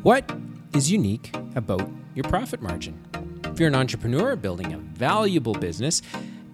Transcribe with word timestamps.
What 0.00 0.30
is 0.74 0.90
unique 0.90 1.36
about 1.54 1.88
your 2.14 2.24
profit 2.24 2.62
margin? 2.62 2.98
If 3.44 3.60
you're 3.60 3.68
an 3.68 3.74
entrepreneur 3.74 4.34
building 4.34 4.72
a 4.72 4.78
valuable 4.78 5.52
business, 5.52 6.02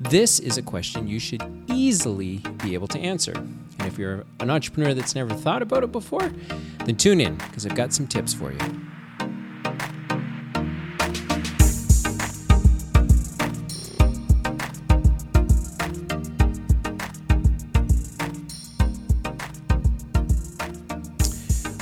this 0.00 0.38
is 0.38 0.58
a 0.58 0.62
question 0.62 1.06
you 1.06 1.18
should 1.18 1.42
easily 1.68 2.38
be 2.62 2.74
able 2.74 2.88
to 2.88 2.98
answer. 2.98 3.32
And 3.32 3.82
if 3.82 3.98
you're 3.98 4.24
an 4.40 4.50
entrepreneur 4.50 4.94
that's 4.94 5.14
never 5.14 5.34
thought 5.34 5.62
about 5.62 5.84
it 5.84 5.92
before, 5.92 6.30
then 6.84 6.96
tune 6.96 7.20
in 7.20 7.36
because 7.36 7.64
I've 7.64 7.74
got 7.74 7.92
some 7.92 8.06
tips 8.06 8.34
for 8.34 8.52
you. 8.52 8.58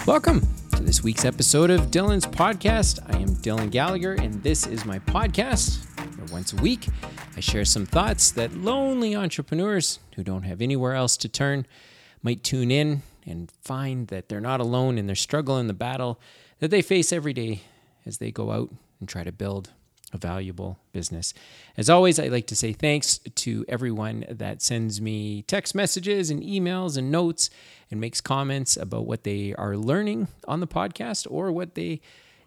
Welcome 0.07 0.47
week's 1.07 1.25
episode 1.25 1.71
of 1.71 1.93
Dylan's 1.93 2.27
podcast. 2.27 2.99
I 3.09 3.19
am 3.19 3.29
Dylan 3.37 3.71
Gallagher, 3.71 4.15
and 4.15 4.43
this 4.43 4.67
is 4.67 4.85
my 4.85 4.99
podcast 4.99 5.87
once 6.33 6.53
a 6.53 6.57
week 6.57 6.89
I 7.37 7.39
share 7.39 7.65
some 7.65 7.87
thoughts 7.87 8.33
that 8.33 8.57
lonely 8.57 9.15
entrepreneurs 9.15 10.01
who 10.17 10.25
don't 10.25 10.43
have 10.43 10.61
anywhere 10.61 10.95
else 10.95 11.17
to 11.19 11.29
turn 11.29 11.65
might 12.25 12.43
tune 12.43 12.73
in 12.73 13.03
and 13.25 13.53
find 13.63 14.09
that 14.09 14.29
they're 14.29 14.41
not 14.41 14.59
alone 14.59 14.99
in 14.99 15.07
their 15.07 15.15
struggle 15.15 15.59
and 15.59 15.71
the 15.71 15.75
battle 15.75 16.19
that 16.59 16.73
they 16.73 16.83
face 16.83 17.13
every 17.13 17.33
day 17.33 17.61
as 18.05 18.19
they 18.19 18.33
go 18.33 18.51
out 18.51 18.71
and 18.99 19.09
try 19.09 19.23
to 19.23 19.31
build 19.31 19.71
a 20.13 20.19
valuable 20.19 20.79
business. 20.93 21.35
As 21.77 21.91
always, 21.91 22.19
I'd 22.19 22.33
like 22.33 22.47
to 22.49 22.57
say 22.57 22.73
thanks 22.73 23.19
to 23.19 23.65
everyone 23.69 24.25
that 24.29 24.63
sends 24.63 25.01
me 25.01 25.43
text 25.43 25.75
messages 25.75 26.31
and 26.31 26.43
emails 26.43 26.97
and 26.97 27.11
notes 27.11 27.51
and 27.91 28.01
makes 28.01 28.21
comments 28.21 28.77
about 28.77 29.07
what 29.07 29.25
they 29.25 29.55
are 29.55 29.77
learning 29.77 30.29
on 30.47 30.61
the 30.61 30.67
podcast 30.67 31.27
or 31.31 31.51
what 31.51 31.75
they 31.75 32.01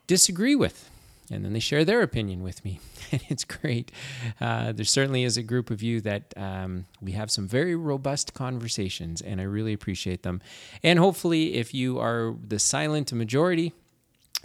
disagree 0.08 0.56
with. 0.56 0.90
And 1.32 1.46
then 1.46 1.54
they 1.54 1.60
share 1.60 1.86
their 1.86 2.02
opinion 2.02 2.44
with 2.44 2.64
me. 2.66 2.80
And 3.12 3.24
it's 3.28 3.44
great. 3.44 3.92
Uh, 4.40 4.72
there 4.72 4.86
certainly 4.86 5.24
is 5.24 5.36
a 5.36 5.42
group 5.42 5.72
of 5.72 5.82
you 5.82 6.00
that 6.02 6.32
um, 6.38 6.86
we 7.02 7.14
have 7.14 7.32
some 7.32 7.48
very 7.48 7.76
robust 7.76 8.36
conversations, 8.36 9.20
and 9.20 9.42
I 9.42 9.46
really 9.46 9.74
appreciate 9.74 10.22
them. 10.22 10.44
And 10.84 11.00
hopefully, 11.00 11.56
if 11.56 11.74
you 11.74 11.98
are 11.98 12.36
the 12.48 12.60
silent 12.60 13.12
majority, 13.12 13.74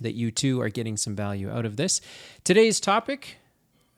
that 0.01 0.15
you 0.15 0.31
too 0.31 0.61
are 0.61 0.69
getting 0.69 0.97
some 0.97 1.15
value 1.15 1.51
out 1.51 1.65
of 1.65 1.77
this. 1.77 2.01
Today's 2.43 2.81
topic, 2.81 3.37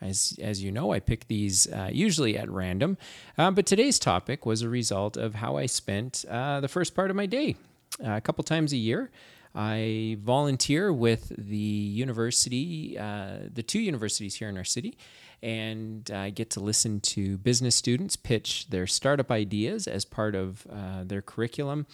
as, 0.01 0.39
as 0.43 0.63
you 0.63 0.71
know, 0.71 0.93
I 0.93 1.01
pick 1.01 1.27
these 1.29 1.67
uh, 1.67 1.89
usually 1.93 2.37
at 2.37 2.51
random, 2.51 2.99
uh, 3.39 3.51
but 3.51 3.67
today's 3.67 3.99
topic 3.99 4.45
was 4.45 4.63
a 4.63 4.69
result 4.69 5.17
of 5.17 5.37
how 5.37 5.57
I 5.57 5.67
spent 5.67 6.25
uh, 6.31 6.61
the 6.61 6.69
first 6.69 6.95
part 6.95 7.11
of 7.11 7.17
my 7.17 7.27
day. 7.27 7.57
Uh, 8.05 8.13
a 8.13 8.21
couple 8.21 8.45
times 8.45 8.73
a 8.73 8.77
year, 8.77 9.11
I 9.55 10.19
volunteer 10.21 10.93
with 10.93 11.33
the 11.39 11.57
university, 11.57 12.99
uh, 12.99 13.39
the 13.53 13.63
two 13.63 13.81
universities 13.81 14.35
here 14.35 14.51
in 14.51 14.59
our 14.59 14.65
city, 14.65 14.99
and 15.43 16.11
I 16.11 16.29
get 16.31 16.51
to 16.51 16.61
listen 16.61 17.01
to 17.01 17.39
business 17.39 17.75
students 17.75 18.17
pitch 18.17 18.69
their 18.69 18.87
startup 18.87 19.31
ideas 19.31 19.87
as 19.87 20.05
part 20.05 20.35
of 20.35 20.67
uh, 20.71 21.05
their 21.05 21.23
curriculum 21.23 21.87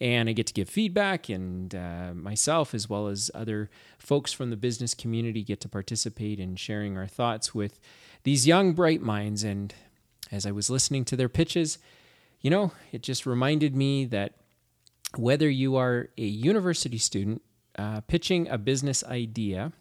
and 0.00 0.28
I 0.28 0.32
get 0.32 0.46
to 0.48 0.52
give 0.52 0.68
feedback, 0.68 1.28
and 1.28 1.74
uh, 1.74 2.12
myself, 2.14 2.74
as 2.74 2.88
well 2.88 3.08
as 3.08 3.30
other 3.34 3.70
folks 3.98 4.32
from 4.32 4.50
the 4.50 4.56
business 4.56 4.94
community, 4.94 5.42
get 5.42 5.60
to 5.62 5.68
participate 5.68 6.38
in 6.38 6.56
sharing 6.56 6.98
our 6.98 7.06
thoughts 7.06 7.54
with 7.54 7.80
these 8.22 8.46
young, 8.46 8.72
bright 8.72 9.00
minds. 9.00 9.42
And 9.42 9.74
as 10.30 10.44
I 10.44 10.50
was 10.50 10.68
listening 10.68 11.04
to 11.06 11.16
their 11.16 11.28
pitches, 11.28 11.78
you 12.40 12.50
know, 12.50 12.72
it 12.92 13.02
just 13.02 13.24
reminded 13.24 13.74
me 13.74 14.04
that 14.06 14.34
whether 15.16 15.48
you 15.48 15.76
are 15.76 16.10
a 16.18 16.22
university 16.22 16.98
student 16.98 17.42
uh, 17.78 18.00
pitching 18.02 18.48
a 18.48 18.58
business 18.58 19.02
idea 19.04 19.72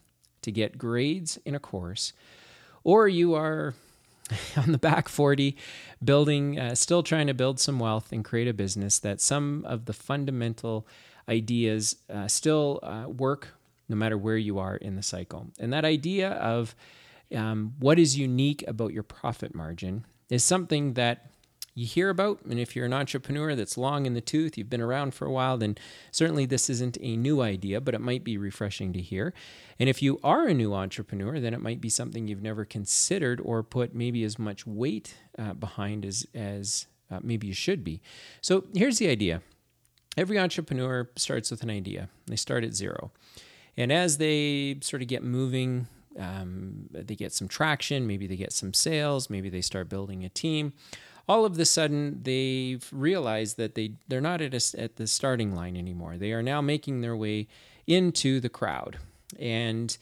to 0.42 0.52
get 0.52 0.78
grades 0.78 1.38
in 1.46 1.56
a 1.56 1.60
course, 1.60 2.14
or 2.84 3.08
you 3.08 3.34
are 3.34 3.74
on 4.58 4.72
the 4.72 4.78
back 4.78 5.08
40 5.08 5.56
building 6.04 6.60
uh, 6.60 6.76
still 6.76 7.04
trying 7.04 7.28
to 7.28 7.34
build 7.34 7.60
some 7.60 7.80
wealth 7.80 8.12
and 8.12 8.26
create 8.26 8.48
a 8.48 8.54
business 8.54 9.00
that 9.00 9.22
some 9.22 9.64
of 9.66 9.86
the 9.86 9.94
fundamental 9.94 10.88
ideas 11.30 11.98
uh, 12.10 12.28
still 12.28 12.80
uh, 12.84 13.06
work 13.08 13.50
no 13.88 13.96
matter 13.96 14.18
where 14.18 14.38
you 14.38 14.58
are 14.58 14.76
in 14.78 14.96
the 14.96 15.04
cycle. 15.04 15.48
And 15.60 15.72
that 15.74 15.86
idea 15.86 16.32
of 16.32 16.76
um, 17.36 17.74
what 17.80 18.00
is 18.00 18.18
unique 18.18 18.64
about 18.68 18.94
your 18.94 19.04
profit 19.04 19.54
margin 19.54 20.06
is 20.30 20.44
something 20.44 20.94
that 20.94 21.30
you 21.76 21.86
hear 21.86 22.10
about. 22.10 22.42
And 22.50 22.58
if 22.58 22.74
you're 22.76 22.86
an 22.86 22.94
entrepreneur 22.94 23.54
that's 23.54 23.78
long 23.78 24.06
in 24.06 24.14
the 24.14 24.22
tooth, 24.22 24.58
you've 24.58 24.70
been 24.70 24.82
around 24.82 25.14
for 25.14 25.26
a 25.26 25.32
while, 25.32 25.58
then 25.58 25.78
certainly 26.10 26.46
this 26.46 26.70
isn't 26.70 26.98
a 27.02 27.18
new 27.18 27.42
idea, 27.42 27.82
but 27.82 27.94
it 27.94 28.00
might 28.00 28.24
be 28.24 28.38
refreshing 28.38 28.94
to 28.94 29.02
hear. 29.02 29.34
And 29.78 29.90
if 29.90 30.02
you 30.02 30.18
are 30.24 30.48
a 30.48 30.54
new 30.54 30.74
entrepreneur, 30.74 31.38
then 31.40 31.54
it 31.54 31.62
might 31.62 31.82
be 31.82 31.90
something 31.90 32.28
you've 32.28 32.42
never 32.42 32.64
considered 32.64 33.42
or 33.44 33.62
put 33.62 33.94
maybe 33.94 34.24
as 34.24 34.40
much 34.40 34.66
weight 34.66 35.16
uh, 35.38 35.54
behind 35.54 36.06
as, 36.06 36.26
as 36.34 36.88
uh, 37.12 37.20
maybe 37.22 37.46
you 37.48 37.54
should 37.54 37.84
be. 37.84 38.02
So 38.40 38.64
here's 38.74 38.98
the 38.98 39.10
idea 39.10 39.42
every 40.18 40.40
entrepreneur 40.40 41.10
starts 41.18 41.52
with 41.52 41.62
an 41.62 41.70
idea, 41.70 42.08
they 42.28 42.38
start 42.38 42.64
at 42.64 42.74
zero. 42.74 43.12
And 43.76 43.92
as 43.92 44.18
they 44.18 44.78
sort 44.80 45.02
of 45.02 45.10
get 45.10 45.22
moving, 45.22 45.88
um, 46.18 46.88
they 46.92 47.18
get 47.18 47.34
some 47.34 47.50
traction, 47.50 48.08
maybe 48.08 48.26
they 48.26 48.38
get 48.38 48.54
some 48.54 48.74
sales, 48.74 49.30
maybe 49.30 49.50
they 49.50 49.60
start 49.60 49.90
building 49.90 50.24
a 50.24 50.30
team 50.30 50.72
all 51.28 51.46
of 51.46 51.56
the 51.56 51.66
sudden 51.66 52.22
they've 52.24 52.88
realized 52.92 53.58
that 53.58 53.76
they 53.76 53.94
they're 54.08 54.22
not 54.22 54.42
at 54.42 54.54
a, 54.54 54.82
at 54.82 54.96
the 54.98 55.08
starting 55.08 55.56
line 55.56 55.76
anymore. 55.76 56.18
They 56.18 56.32
are 56.32 56.44
now 56.44 56.62
making 56.62 57.02
their 57.02 57.16
way 57.16 57.48
into 57.88 58.40
the 58.40 58.50
crowd, 58.50 58.98
and 59.40 59.98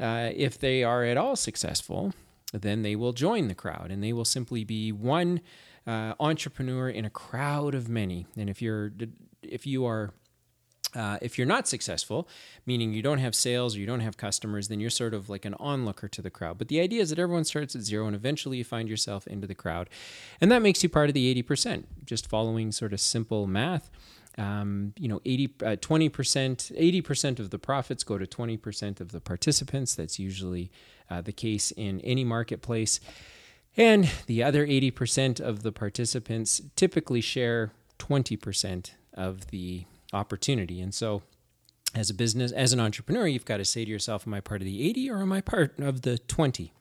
uh, 0.00 0.30
if 0.34 0.58
they 0.58 0.84
are 0.84 1.04
at 1.04 1.16
all 1.16 1.36
successful, 1.36 2.12
then 2.52 2.82
they 2.82 2.96
will 2.96 3.12
join 3.12 3.48
the 3.48 3.54
crowd, 3.54 3.90
and 3.90 4.02
they 4.02 4.12
will 4.12 4.24
simply 4.24 4.64
be 4.64 4.92
one 4.92 5.40
uh, 5.86 6.14
entrepreneur 6.20 6.88
in 6.88 7.04
a 7.04 7.10
crowd 7.10 7.74
of 7.74 7.88
many. 7.88 8.26
And 8.36 8.48
if 8.50 8.62
you're 8.62 8.92
if 9.42 9.66
you 9.66 9.86
are 9.86 10.12
uh, 10.94 11.18
if 11.20 11.36
you're 11.36 11.46
not 11.46 11.68
successful, 11.68 12.28
meaning 12.64 12.92
you 12.92 13.02
don't 13.02 13.18
have 13.18 13.34
sales 13.34 13.76
or 13.76 13.80
you 13.80 13.86
don't 13.86 14.00
have 14.00 14.16
customers, 14.16 14.68
then 14.68 14.80
you're 14.80 14.90
sort 14.90 15.14
of 15.14 15.28
like 15.28 15.44
an 15.44 15.54
onlooker 15.54 16.08
to 16.08 16.22
the 16.22 16.30
crowd. 16.30 16.56
But 16.56 16.68
the 16.68 16.80
idea 16.80 17.02
is 17.02 17.10
that 17.10 17.18
everyone 17.18 17.44
starts 17.44 17.74
at 17.74 17.82
zero 17.82 18.06
and 18.06 18.16
eventually 18.16 18.56
you 18.56 18.64
find 18.64 18.88
yourself 18.88 19.26
into 19.26 19.46
the 19.46 19.54
crowd. 19.54 19.90
And 20.40 20.50
that 20.50 20.62
makes 20.62 20.82
you 20.82 20.88
part 20.88 21.10
of 21.10 21.14
the 21.14 21.42
80%, 21.42 21.84
just 22.04 22.28
following 22.28 22.72
sort 22.72 22.92
of 22.92 23.00
simple 23.00 23.46
math. 23.46 23.90
Um, 24.38 24.94
you 24.96 25.08
know, 25.08 25.20
80, 25.24 25.54
uh, 25.62 25.66
20%, 25.76 26.12
80% 26.12 27.38
of 27.40 27.50
the 27.50 27.58
profits 27.58 28.04
go 28.04 28.18
to 28.18 28.26
20% 28.26 29.00
of 29.00 29.10
the 29.10 29.20
participants. 29.20 29.96
That's 29.96 30.18
usually 30.18 30.70
uh, 31.10 31.20
the 31.20 31.32
case 31.32 31.72
in 31.72 32.00
any 32.02 32.24
marketplace. 32.24 33.00
And 33.76 34.10
the 34.26 34.42
other 34.42 34.66
80% 34.66 35.40
of 35.40 35.62
the 35.62 35.72
participants 35.72 36.62
typically 36.76 37.20
share 37.20 37.72
20% 37.98 38.90
of 39.14 39.48
the 39.48 39.84
opportunity. 40.12 40.80
And 40.80 40.94
so, 40.94 41.22
as 41.94 42.10
a 42.10 42.14
business, 42.14 42.52
as 42.52 42.72
an 42.72 42.80
entrepreneur, 42.80 43.26
you've 43.26 43.44
got 43.44 43.58
to 43.58 43.64
say 43.64 43.84
to 43.84 43.90
yourself, 43.90 44.26
Am 44.26 44.34
I 44.34 44.40
part 44.40 44.60
of 44.60 44.66
the 44.66 44.88
80 44.88 45.10
or 45.10 45.22
am 45.22 45.32
I 45.32 45.40
part 45.40 45.78
of 45.78 46.02
the 46.02 46.18
20? 46.18 46.72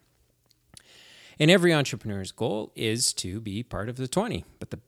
And 1.39 1.51
every 1.51 1.73
entrepreneur's 1.73 2.31
goal 2.31 2.71
is 2.75 3.13
to 3.13 3.39
be 3.39 3.63
part 3.63 3.89
of 3.89 3.97
the 3.97 4.07
20. 4.07 4.43
But 4.59 4.71
the, 4.71 4.79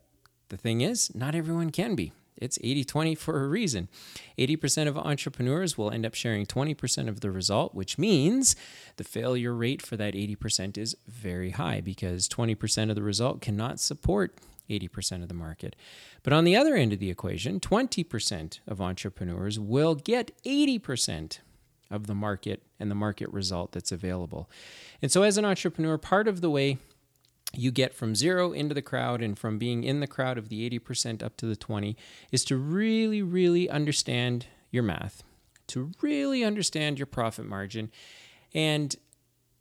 the 0.50 0.58
thing 0.58 0.82
is, 0.82 1.14
not 1.16 1.36
everyone 1.36 1.70
can 1.70 1.96
be. 1.96 2.12
It's 2.38 2.58
80 2.64 2.86
20 2.86 3.16
for 3.16 3.44
a 3.44 3.48
reason. 3.48 3.90
80% 4.38 4.88
of 4.88 4.98
entrepreneurs 4.98 5.78
will 5.78 5.92
end 5.92 6.06
up 6.06 6.14
sharing 6.14 6.46
20% 6.46 7.10
of 7.10 7.20
the 7.20 7.32
result, 7.32 7.76
which 7.76 7.98
means 7.98 8.56
the 8.96 9.04
failure 9.04 9.54
rate 9.54 9.82
for 9.82 9.98
that 9.98 10.14
80% 10.14 10.78
is 10.78 10.96
very 11.08 11.52
high 11.52 11.82
because 11.82 12.30
20% 12.30 12.90
of 12.90 12.96
the 12.96 13.04
result 13.04 13.42
cannot 13.42 13.80
support 13.80 14.38
80% 14.70 15.22
of 15.24 15.28
the 15.28 15.34
market. 15.34 15.76
But 16.24 16.34
on 16.34 16.44
the 16.44 16.56
other 16.56 16.76
end 16.76 16.94
of 16.94 17.00
the 17.00 17.10
equation, 17.10 17.60
20% 17.60 18.60
of 18.68 18.82
entrepreneurs 18.82 19.60
will 19.60 19.96
get 19.96 20.32
80% 20.44 21.40
of 21.92 22.08
the 22.08 22.16
market 22.16 22.64
and 22.80 22.90
the 22.90 22.96
market 22.96 23.30
result 23.32 23.72
that's 23.72 23.92
available. 23.92 24.50
And 25.02 25.12
so, 25.12 25.24
as 25.24 25.38
an 25.38 25.46
entrepreneur, 25.46 25.98
part 25.98 26.28
of 26.28 26.42
the 26.42 26.50
way 26.50 26.78
you 27.54 27.72
get 27.72 27.96
from 27.96 28.16
zero 28.16 28.52
into 28.52 28.76
the 28.76 28.82
crowd 28.82 29.22
and 29.22 29.38
from 29.38 29.58
being 29.58 29.84
in 29.84 30.00
the 30.00 30.08
crowd 30.08 30.38
of 30.38 30.50
the 30.50 30.70
80% 30.70 31.24
up 31.24 31.36
to 31.38 31.48
the 31.48 31.56
20 31.56 31.98
is 32.32 32.46
to 32.46 32.58
really, 32.58 33.22
really 33.22 33.70
understand 33.70 34.46
your 34.70 34.84
math, 34.84 35.24
to 35.68 35.92
really 36.02 36.44
understand 36.44 37.00
your 37.00 37.08
profit 37.08 37.46
margin. 37.46 37.90
And 38.54 38.96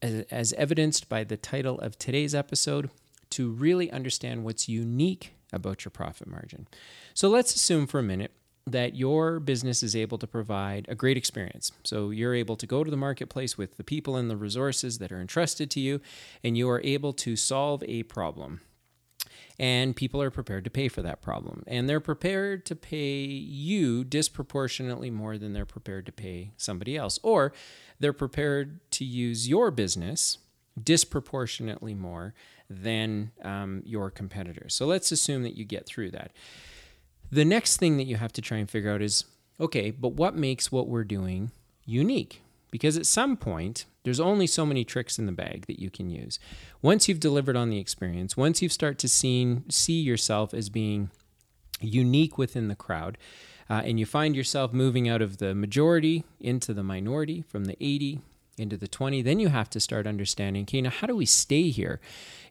as, 0.03 0.25
as 0.31 0.53
evidenced 0.55 1.09
by 1.09 1.25
the 1.25 1.39
title 1.39 1.79
of 1.81 1.99
today's 1.99 2.35
episode, 2.35 2.91
to 3.39 3.51
really 3.51 3.89
understand 3.93 4.45
what's 4.45 4.69
unique 4.69 5.33
about 5.53 5.85
your 5.85 5.91
profit 5.91 6.27
margin. 6.27 6.67
So 7.15 7.29
let's 7.29 7.55
assume 7.55 7.87
for 7.87 8.01
a 8.01 8.03
minute 8.03 8.33
that 8.67 8.97
your 8.97 9.39
business 9.39 9.83
is 9.83 9.95
able 9.95 10.19
to 10.19 10.27
provide 10.27 10.87
a 10.89 10.97
great 10.97 11.17
experience. 11.17 11.71
So 11.85 12.11
you're 12.11 12.35
able 12.35 12.57
to 12.57 12.67
go 12.67 12.83
to 12.83 12.91
the 12.91 12.97
marketplace 12.97 13.57
with 13.57 13.77
the 13.77 13.85
people 13.85 14.17
and 14.17 14.29
the 14.29 14.37
resources 14.37 14.99
that 14.99 15.13
are 15.13 15.21
entrusted 15.21 15.71
to 15.71 15.81
you, 15.81 16.01
and 16.43 16.59
you 16.59 16.69
are 16.69 16.83
able 16.83 17.13
to 17.25 17.37
solve 17.37 17.85
a 17.87 18.03
problem. 18.03 18.61
and 19.59 19.97
people 19.97 20.23
are 20.23 20.31
prepared 20.31 20.65
to 20.65 20.71
pay 20.71 20.89
for 20.89 21.03
that 21.03 21.21
problem. 21.21 21.65
And 21.67 21.89
they're 21.89 22.01
prepared 22.01 22.65
to 22.67 22.77
pay 22.77 23.25
you 23.25 24.05
disproportionately 24.05 25.11
more 25.11 25.37
than 25.37 25.53
they're 25.53 25.67
prepared 25.67 26.07
to 26.07 26.13
pay 26.13 26.53
somebody 26.57 26.97
else. 26.97 27.19
Or 27.23 27.53
they're 27.99 28.13
prepared 28.13 28.81
to 28.93 29.05
use 29.05 29.49
your 29.49 29.71
business 29.71 30.39
disproportionately 30.81 31.95
more 31.95 32.35
than 32.71 33.31
um, 33.43 33.83
your 33.85 34.11
competitors. 34.11 34.75
So 34.75 34.87
let's 34.87 35.11
assume 35.13 35.43
that 35.43 35.57
you 35.57 35.65
get 35.65 35.87
through 35.87 36.11
that. 36.13 36.33
The 37.31 37.45
next 37.45 37.77
thing 37.79 37.97
that 37.97 38.05
you 38.05 38.17
have 38.17 38.33
to 38.35 38.43
try 38.43 38.59
and 38.59 38.71
figure 38.71 38.91
out 38.91 39.03
is 39.03 39.25
okay, 39.61 39.91
but 39.91 40.15
what 40.15 40.35
makes 40.35 40.73
what 40.73 40.89
we're 40.89 41.05
doing 41.05 41.51
unique? 41.85 42.43
Because 42.71 42.97
at 42.97 43.07
some 43.07 43.37
point, 43.37 43.87
there's 44.05 44.21
only 44.21 44.47
so 44.47 44.67
many 44.67 44.85
tricks 44.85 45.19
in 45.19 45.27
the 45.27 45.33
bag 45.33 45.67
that 45.67 45.81
you 45.81 45.91
can 45.91 46.11
use. 46.11 46.39
Once 46.83 47.09
you've 47.09 47.21
delivered 47.21 47.57
on 47.57 47.71
the 47.71 47.79
experience, 47.79 48.37
once 48.37 48.61
you've 48.61 48.73
started 48.73 48.99
to 48.99 49.09
see, 49.09 49.59
see 49.69 50.01
yourself 50.01 50.53
as 50.53 50.69
being 50.69 51.11
unique 51.81 52.37
within 52.37 52.69
the 52.69 52.75
crowd, 52.75 53.17
uh, 53.71 53.83
and 53.85 53.99
you 53.99 54.07
find 54.07 54.35
yourself 54.35 54.73
moving 54.73 55.09
out 55.09 55.23
of 55.23 55.39
the 55.39 55.55
majority 55.55 56.25
into 56.41 56.75
the 56.75 56.83
minority, 56.83 57.43
from 57.43 57.65
the 57.67 57.77
80 57.81 58.21
into 58.59 58.77
the 58.77 58.89
20, 58.89 59.23
then 59.23 59.41
you 59.41 59.49
have 59.49 59.71
to 59.71 59.81
start 59.81 60.07
understanding 60.07 60.63
okay, 60.63 60.81
now 60.81 60.91
how 60.91 61.07
do 61.07 61.17
we 61.17 61.27
stay 61.27 61.71
here? 61.71 62.01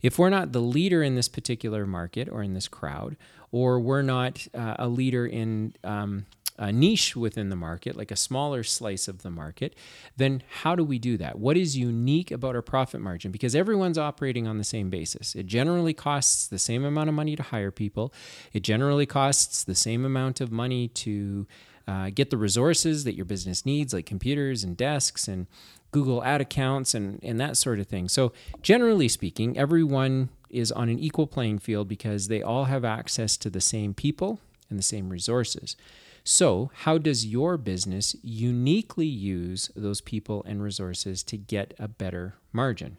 If 0.01 0.19
we're 0.19 0.29
not 0.29 0.51
the 0.51 0.61
leader 0.61 1.03
in 1.03 1.15
this 1.15 1.27
particular 1.27 1.85
market 1.85 2.29
or 2.29 2.43
in 2.43 2.53
this 2.53 2.67
crowd, 2.67 3.17
or 3.51 3.79
we're 3.79 4.01
not 4.01 4.47
uh, 4.53 4.75
a 4.77 4.87
leader 4.87 5.25
in 5.25 5.73
um, 5.83 6.25
a 6.59 6.71
niche 6.71 7.15
within 7.15 7.49
the 7.49 7.55
market, 7.55 7.95
like 7.95 8.11
a 8.11 8.15
smaller 8.15 8.63
slice 8.63 9.07
of 9.07 9.21
the 9.21 9.29
market, 9.29 9.75
then 10.17 10.41
how 10.61 10.75
do 10.75 10.83
we 10.83 10.97
do 10.97 11.17
that? 11.17 11.37
What 11.37 11.55
is 11.55 11.77
unique 11.77 12.31
about 12.31 12.55
our 12.55 12.61
profit 12.61 12.99
margin? 12.99 13.31
Because 13.31 13.55
everyone's 13.55 13.97
operating 13.97 14.47
on 14.47 14.57
the 14.57 14.63
same 14.63 14.89
basis. 14.89 15.35
It 15.35 15.45
generally 15.45 15.93
costs 15.93 16.47
the 16.47 16.59
same 16.59 16.83
amount 16.83 17.09
of 17.09 17.15
money 17.15 17.35
to 17.35 17.43
hire 17.43 17.71
people, 17.71 18.13
it 18.53 18.61
generally 18.61 19.05
costs 19.05 19.63
the 19.63 19.75
same 19.75 20.03
amount 20.03 20.41
of 20.41 20.51
money 20.51 20.87
to 20.87 21.47
uh, 21.87 22.09
get 22.13 22.31
the 22.31 22.37
resources 22.37 23.05
that 23.05 23.15
your 23.15 23.25
business 23.25 23.65
needs, 23.65 23.93
like 23.93 24.05
computers 24.05 24.63
and 24.63 24.75
desks 24.75 25.27
and 25.27 25.47
Google 25.91 26.23
ad 26.23 26.41
accounts 26.41 26.93
and, 26.93 27.19
and 27.23 27.39
that 27.39 27.57
sort 27.57 27.79
of 27.79 27.87
thing. 27.87 28.07
So, 28.07 28.33
generally 28.61 29.07
speaking, 29.07 29.57
everyone 29.57 30.29
is 30.49 30.71
on 30.71 30.89
an 30.89 30.99
equal 30.99 31.27
playing 31.27 31.59
field 31.59 31.87
because 31.87 32.27
they 32.27 32.41
all 32.41 32.65
have 32.65 32.85
access 32.85 33.37
to 33.37 33.49
the 33.49 33.61
same 33.61 33.93
people 33.93 34.39
and 34.69 34.77
the 34.77 34.83
same 34.83 35.09
resources. 35.09 35.75
So, 36.23 36.71
how 36.79 36.97
does 36.97 37.25
your 37.25 37.57
business 37.57 38.15
uniquely 38.21 39.05
use 39.05 39.71
those 39.75 40.01
people 40.01 40.43
and 40.45 40.61
resources 40.61 41.23
to 41.23 41.37
get 41.37 41.73
a 41.79 41.87
better 41.87 42.35
margin? 42.51 42.97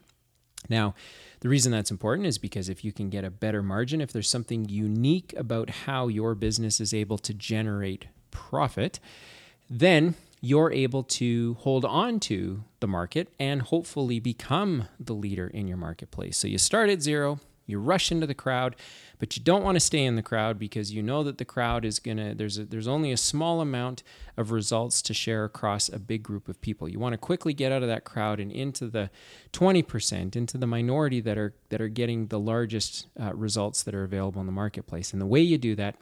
Now, 0.68 0.94
the 1.40 1.48
reason 1.48 1.70
that's 1.70 1.90
important 1.90 2.26
is 2.26 2.38
because 2.38 2.68
if 2.68 2.84
you 2.84 2.92
can 2.92 3.10
get 3.10 3.24
a 3.24 3.30
better 3.30 3.62
margin, 3.62 4.00
if 4.00 4.12
there's 4.12 4.30
something 4.30 4.68
unique 4.68 5.34
about 5.36 5.70
how 5.70 6.08
your 6.08 6.34
business 6.34 6.80
is 6.80 6.92
able 6.92 7.18
to 7.18 7.34
generate 7.34 8.06
profit, 8.30 8.98
then 9.70 10.14
you're 10.40 10.72
able 10.72 11.02
to 11.02 11.54
hold 11.60 11.84
on 11.84 12.20
to 12.20 12.64
the 12.80 12.88
market 12.88 13.28
and 13.38 13.62
hopefully 13.62 14.20
become 14.20 14.88
the 14.98 15.14
leader 15.14 15.46
in 15.48 15.66
your 15.68 15.76
marketplace. 15.76 16.36
So 16.36 16.46
you 16.46 16.58
start 16.58 16.90
at 16.90 17.02
zero, 17.02 17.40
you 17.66 17.78
rush 17.78 18.10
into 18.10 18.26
the 18.26 18.34
crowd, 18.34 18.76
but 19.18 19.36
you 19.36 19.42
don't 19.42 19.62
want 19.62 19.76
to 19.76 19.80
stay 19.80 20.04
in 20.04 20.16
the 20.16 20.22
crowd 20.22 20.58
because 20.58 20.92
you 20.92 21.02
know 21.02 21.22
that 21.22 21.38
the 21.38 21.44
crowd 21.44 21.84
is 21.84 21.98
going 21.98 22.16
to 22.16 22.34
there's 22.34 22.56
a, 22.56 22.64
there's 22.64 22.88
only 22.88 23.12
a 23.12 23.16
small 23.16 23.60
amount 23.60 24.02
of 24.36 24.50
results 24.50 25.02
to 25.02 25.12
share 25.12 25.44
across 25.44 25.88
a 25.88 25.98
big 25.98 26.22
group 26.22 26.48
of 26.48 26.60
people. 26.60 26.88
You 26.88 26.98
want 26.98 27.12
to 27.12 27.18
quickly 27.18 27.52
get 27.52 27.70
out 27.70 27.82
of 27.82 27.88
that 27.88 28.04
crowd 28.04 28.40
and 28.40 28.50
into 28.50 28.86
the 28.88 29.10
20%, 29.52 30.34
into 30.34 30.56
the 30.56 30.66
minority 30.66 31.20
that 31.20 31.36
are 31.36 31.54
that 31.68 31.80
are 31.80 31.88
getting 31.88 32.28
the 32.28 32.40
largest 32.40 33.06
uh, 33.20 33.34
results 33.34 33.82
that 33.82 33.94
are 33.94 34.04
available 34.04 34.40
in 34.40 34.46
the 34.46 34.52
marketplace. 34.52 35.12
And 35.12 35.20
the 35.20 35.26
way 35.26 35.40
you 35.40 35.58
do 35.58 35.74
that 35.74 35.96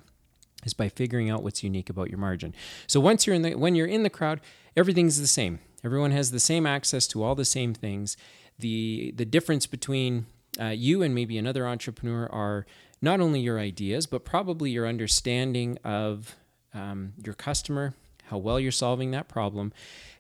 is 0.65 0.75
by 0.75 0.89
figuring 0.89 1.31
out 1.31 1.43
what's 1.43 1.63
unique 1.63 1.91
about 1.91 2.11
your 2.11 2.19
margin. 2.19 2.55
So 2.87 3.01
once 3.01 3.27
you're 3.27 3.37
in 3.37 3.43
the 3.43 3.55
when 3.55 3.75
you're 3.75 3.87
in 3.87 4.05
the 4.05 4.11
crowd, 4.11 4.41
everything's 4.77 5.21
the 5.21 5.27
same. 5.27 5.59
Everyone 5.87 6.11
has 6.11 6.33
the 6.33 6.41
same 6.41 6.67
access 6.67 7.07
to 7.07 7.23
all 7.23 7.37
the 7.37 7.45
same 7.45 7.73
things. 7.73 8.17
The 8.59 9.15
the 9.17 9.25
difference 9.25 9.67
between 9.67 10.27
uh, 10.61 10.67
you 10.67 11.01
and 11.01 11.15
maybe 11.15 11.39
another 11.39 11.65
entrepreneur 11.65 12.27
are 12.27 12.67
not 13.01 13.21
only 13.21 13.39
your 13.39 13.61
ideas, 13.61 14.07
but 14.07 14.25
probably 14.25 14.73
your 14.73 14.89
understanding 14.89 15.79
of 15.85 16.35
um, 16.75 17.13
your 17.25 17.35
customer, 17.35 17.95
how 18.25 18.39
well 18.39 18.59
you're 18.59 18.73
solving 18.73 19.13
that 19.13 19.29
problem, 19.29 19.73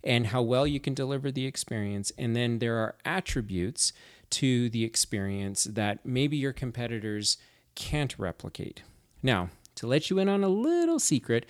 and 0.04 0.28
how 0.28 0.40
well 0.40 0.68
you 0.68 0.78
can 0.78 0.94
deliver 0.94 1.32
the 1.32 1.46
experience. 1.46 2.12
And 2.16 2.36
then 2.36 2.60
there 2.60 2.76
are 2.76 2.94
attributes 3.04 3.92
to 4.30 4.70
the 4.70 4.84
experience 4.84 5.64
that 5.64 6.06
maybe 6.06 6.36
your 6.36 6.52
competitors 6.52 7.38
can't 7.74 8.16
replicate. 8.18 8.84
Now, 9.20 9.50
to 9.74 9.88
let 9.88 10.10
you 10.10 10.20
in 10.20 10.28
on 10.28 10.44
a 10.44 10.48
little 10.48 11.00
secret, 11.00 11.44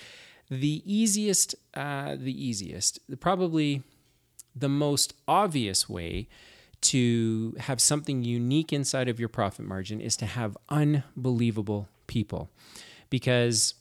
the 0.49 0.83
easiest, 0.87 1.55
uh, 1.75 2.17
the 2.17 2.33
easiest, 2.33 2.99
probably 3.21 3.83
the 4.57 4.69
most 4.69 5.15
obvious 5.29 5.89
way 5.89 6.29
to 6.81 7.55
have 7.59 7.81
something 7.81 8.23
unique 8.23 8.73
inside 8.73 9.09
of 9.09 9.21
your 9.21 9.29
profit 9.29 9.65
margin 9.65 10.01
is 10.01 10.17
to 10.17 10.27
have 10.27 10.57
unbelievable 10.69 11.89
people. 12.07 12.51
Because, 13.11 13.75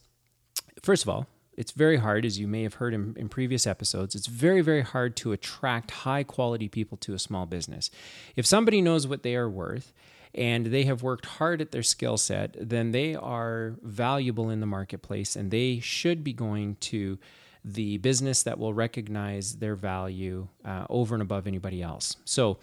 first 0.82 1.04
of 1.04 1.10
all, 1.10 1.28
it's 1.58 1.72
very 1.72 1.98
hard, 1.98 2.26
as 2.26 2.40
you 2.40 2.48
may 2.48 2.64
have 2.64 2.76
heard 2.76 2.94
in, 2.94 3.16
in, 3.18 3.30
previous 3.30 3.66
episodes, 3.66 4.14
it's 4.14 4.28
very, 4.28 4.62
very 4.62 4.82
hard 4.82 5.16
to 5.18 5.32
attract 5.32 5.92
high 5.92 6.24
quality 6.24 6.68
people 6.68 6.98
to 6.98 7.14
a 7.14 7.20
small 7.20 7.46
business. 7.46 7.90
If 8.36 8.46
somebody 8.46 8.82
knows 8.82 9.08
what 9.08 9.24
they 9.24 9.36
are 9.36 9.50
worth 9.50 9.94
and 10.34 10.68
they 10.68 10.84
have 10.84 11.02
worked 11.02 11.26
hard 11.26 11.62
at 11.62 11.72
their 11.72 11.84
skill 11.84 12.18
set, 12.18 12.56
then 12.60 12.92
they 12.92 13.16
are 13.16 13.76
valuable 13.82 14.50
in 14.50 14.60
the 14.60 14.66
marketplace 14.66 15.36
and 15.36 15.50
they 15.50 15.80
should 15.80 16.24
be 16.24 16.34
going 16.34 16.76
to 16.82 17.18
the 17.68 17.98
business 17.98 18.44
that 18.44 18.60
will 18.60 18.76
recognize 18.76 19.56
their 19.56 19.76
value 19.76 20.48
uh, 20.64 20.86
over 20.88 21.16
and 21.16 21.22
above 21.24 21.48
anybody 21.48 21.82
else. 21.82 22.16
So, 22.24 22.60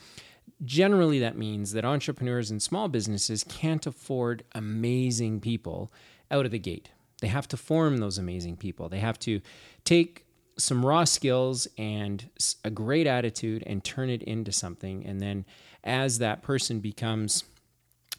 generally, 0.64 1.18
that 1.18 1.36
means 1.36 1.72
that 1.72 1.84
entrepreneurs 1.84 2.52
and 2.52 2.62
small 2.62 2.86
businesses 2.86 3.42
can't 3.42 3.84
afford 3.84 4.44
amazing 4.54 5.40
people 5.40 5.92
out 6.30 6.44
of 6.44 6.52
the 6.52 6.58
gate. 6.58 6.90
They 7.20 7.26
have 7.26 7.48
to 7.48 7.56
form 7.56 7.98
those 7.98 8.16
amazing 8.16 8.56
people. 8.58 8.88
They 8.88 9.00
have 9.00 9.18
to 9.20 9.40
take 9.84 10.24
some 10.56 10.86
raw 10.86 11.02
skills 11.02 11.66
and 11.76 12.28
a 12.64 12.70
great 12.70 13.08
attitude 13.08 13.64
and 13.66 13.82
turn 13.82 14.08
it 14.08 14.22
into 14.22 14.52
something. 14.52 15.04
And 15.04 15.20
then, 15.20 15.44
as 15.82 16.18
that 16.18 16.42
person 16.42 16.78
becomes 16.78 17.42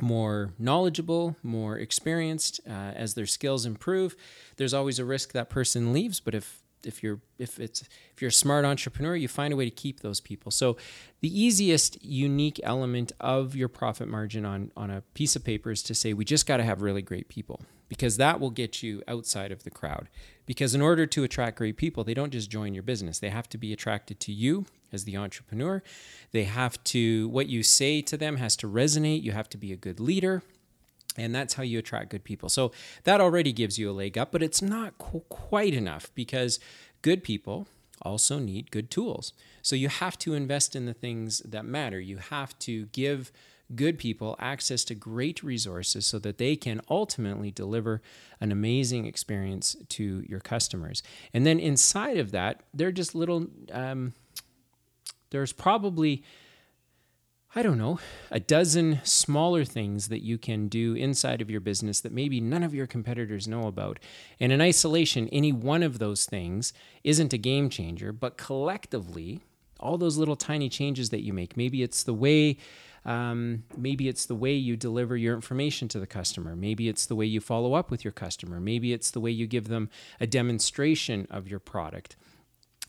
more 0.02 0.52
knowledgeable, 0.60 1.38
more 1.44 1.78
experienced, 1.78 2.60
uh, 2.68 2.72
as 2.72 3.14
their 3.14 3.26
skills 3.26 3.66
improve, 3.66 4.18
there's 4.58 4.74
always 4.74 5.00
a 5.00 5.06
risk 5.06 5.32
that 5.32 5.50
person 5.50 5.94
leaves. 5.94 6.20
But 6.20 6.36
if 6.36 6.63
if 6.86 7.04
you're 7.04 7.20
if 7.38 7.60
it's 7.60 7.82
if 7.82 8.22
you're 8.22 8.30
a 8.30 8.32
smart 8.32 8.66
entrepreneur, 8.66 9.16
you 9.16 9.28
find 9.28 9.54
a 9.54 9.58
way 9.58 9.66
to 9.66 9.72
keep 9.72 10.02
those 10.02 10.20
people. 10.20 10.52
So 10.52 10.78
the 11.22 11.42
easiest 11.42 12.04
unique 12.04 12.60
element 12.64 13.12
of 13.20 13.56
your 13.56 13.68
profit 13.68 14.08
margin 14.08 14.46
on 14.46 14.72
on 14.76 14.90
a 14.90 15.02
piece 15.14 15.36
of 15.36 15.44
paper 15.44 15.72
is 15.72 15.84
to 15.84 15.96
say 15.96 16.14
we 16.14 16.26
just 16.26 16.46
got 16.46 16.58
to 16.58 16.64
have 16.64 16.82
really 16.82 17.02
great 17.02 17.30
people 17.30 17.62
because 17.90 18.18
that 18.18 18.40
will 18.40 18.50
get 18.50 18.82
you 18.82 19.04
outside 19.08 19.52
of 19.52 19.64
the 19.64 19.70
crowd. 19.70 20.10
Because 20.46 20.74
in 20.74 20.82
order 20.82 21.06
to 21.06 21.24
attract 21.24 21.58
great 21.58 21.78
people, 21.78 22.04
they 22.04 22.14
don't 22.14 22.32
just 22.32 22.50
join 22.50 22.74
your 22.74 22.84
business. 22.84 23.20
They 23.20 23.30
have 23.30 23.48
to 23.50 23.58
be 23.58 23.72
attracted 23.72 24.20
to 24.22 24.34
you 24.34 24.66
as 24.92 25.06
the 25.06 25.16
entrepreneur. 25.16 25.84
They 26.32 26.44
have 26.46 26.84
to 26.86 27.28
what 27.30 27.48
you 27.48 27.64
say 27.64 28.02
to 28.02 28.18
them 28.18 28.38
has 28.38 28.56
to 28.58 28.68
resonate. 28.68 29.24
You 29.24 29.32
have 29.32 29.50
to 29.50 29.58
be 29.58 29.72
a 29.72 29.78
good 29.78 30.00
leader. 30.00 30.44
And 31.18 31.34
that's 31.34 31.54
how 31.54 31.64
you 31.64 31.80
attract 31.80 32.10
good 32.10 32.24
people. 32.24 32.50
So 32.50 32.72
that 33.04 33.22
already 33.22 33.54
gives 33.54 33.78
you 33.78 33.90
a 33.90 33.94
leg 33.94 34.18
up, 34.18 34.32
but 34.32 34.42
it's 34.42 34.62
not 34.62 34.98
qu- 34.98 35.24
quite 35.30 35.74
enough 35.74 36.12
because 36.16 36.60
good 37.02 37.24
people 37.24 37.68
also 38.02 38.40
need 38.40 38.72
good 38.72 38.90
tools. 38.90 39.34
So 39.62 39.76
you 39.76 39.90
have 39.90 40.18
to 40.20 40.34
invest 40.34 40.76
in 40.76 40.86
the 40.86 40.94
things 40.94 41.40
that 41.40 41.66
matter. 41.66 42.00
You 42.00 42.18
have 42.18 42.58
to 42.60 42.86
give 42.88 43.32
good 43.76 43.98
people 43.98 44.36
access 44.40 44.84
to 44.86 44.96
great 44.96 45.42
resources 45.42 46.06
so 46.06 46.20
that 46.20 46.38
they 46.38 46.56
can 46.56 46.82
ultimately 46.90 47.50
deliver 47.50 48.02
an 48.42 48.52
amazing 48.52 49.06
experience 49.06 49.76
to 49.90 50.24
your 50.28 50.40
customers. 50.40 51.02
And 51.34 51.46
then 51.46 51.60
inside 51.60 52.18
of 52.18 52.32
that, 52.32 52.62
they're 52.74 52.92
just 52.92 53.16
little, 53.16 53.48
um, 53.72 54.14
there's 55.30 55.54
probably 55.54 56.24
I 57.56 57.62
don't 57.62 57.78
know, 57.78 58.00
a 58.32 58.40
dozen 58.40 59.00
smaller 59.04 59.64
things 59.64 60.08
that 60.08 60.24
you 60.24 60.40
can 60.40 60.70
do 60.70 60.96
inside 60.96 61.40
of 61.40 61.52
your 61.52 61.62
business 61.62 62.02
that 62.02 62.12
maybe 62.12 62.42
none 62.42 62.64
of 62.64 62.74
your 62.74 62.88
competitors 62.88 63.48
know 63.48 63.68
about. 63.68 64.00
And 64.40 64.52
in 64.52 64.60
isolation, 64.60 65.30
any 65.30 65.52
one 65.52 65.84
of 65.84 66.00
those 66.00 66.26
things 66.26 66.74
isn't 67.04 67.32
a 67.32 67.38
game 67.38 67.70
changer, 67.70 68.12
but 68.12 68.38
collectively, 68.38 69.42
all 69.80 70.00
those 70.00 70.18
little 70.18 70.36
tiny 70.36 70.68
changes 70.68 71.12
that 71.12 71.22
you 71.22 71.32
make, 71.32 71.56
maybe 71.56 71.84
it's 71.84 72.02
the 72.02 72.14
way. 72.14 72.58
Um, 73.06 73.66
maybe 73.78 74.08
it's 74.08 74.26
the 74.26 74.34
way 74.34 74.54
you 74.54 74.76
deliver 74.76 75.16
your 75.16 75.36
information 75.36 75.88
to 75.90 76.00
the 76.00 76.08
customer. 76.08 76.56
Maybe 76.56 76.88
it's 76.88 77.06
the 77.06 77.16
way 77.16 77.26
you 77.26 77.42
follow 77.42 77.74
up 77.76 77.92
with 77.92 78.04
your 78.04 78.14
customer. 78.14 78.62
Maybe 78.62 78.94
it's 78.94 79.12
the 79.12 79.20
way 79.20 79.30
you 79.30 79.46
give 79.46 79.68
them 79.68 79.90
a 80.22 80.26
demonstration 80.26 81.28
of 81.30 81.48
your 81.48 81.60
product 81.60 82.16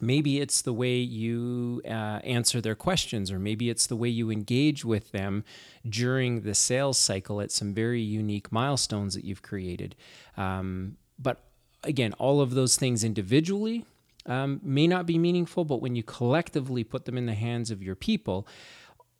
maybe 0.01 0.41
it's 0.41 0.63
the 0.63 0.73
way 0.73 0.97
you 0.97 1.83
uh, 1.87 2.21
answer 2.25 2.61
their 2.61 2.75
questions, 2.75 3.31
or 3.31 3.39
maybe 3.39 3.71
it's 3.71 3.87
the 3.87 3.97
way 3.97 4.09
you 4.09 4.31
engage 4.31 4.85
with 4.85 5.13
them 5.13 5.45
during 5.89 6.43
the 6.43 6.55
sales 6.55 6.99
cycle 6.99 7.41
at 7.41 7.53
some 7.53 7.75
very 7.75 8.01
unique 8.01 8.51
milestones 8.51 9.15
that 9.15 9.25
you've 9.25 9.43
created. 9.43 9.95
Um, 10.37 10.97
but 11.19 11.45
again, 11.83 12.13
all 12.15 12.41
of 12.41 12.55
those 12.55 12.77
things 12.77 13.05
individually 13.05 13.85
um, 14.27 14.61
may 14.63 14.87
not 14.87 15.07
be 15.07 15.19
meaningful, 15.19 15.65
but 15.65 15.81
when 15.81 15.95
you 15.95 16.03
collectively 16.03 16.85
put 16.85 17.05
them 17.05 17.19
in 17.19 17.27
the 17.27 17.35
hands 17.35 17.71
of 17.71 17.83
your 17.83 17.95
people, 17.95 18.47